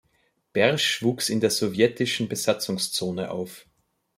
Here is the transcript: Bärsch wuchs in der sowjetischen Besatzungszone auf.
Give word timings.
Bärsch 0.51 1.03
wuchs 1.03 1.29
in 1.29 1.41
der 1.41 1.51
sowjetischen 1.51 2.27
Besatzungszone 2.27 3.29
auf. 3.29 3.67